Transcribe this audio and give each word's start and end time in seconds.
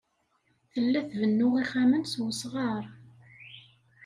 Tella 0.71 1.01
tbennu 1.09 1.47
ixxamen 1.61 2.03
s 2.11 2.13
wesɣar. 2.21 2.83